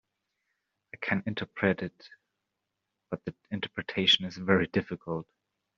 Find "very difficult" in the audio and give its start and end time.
4.35-5.27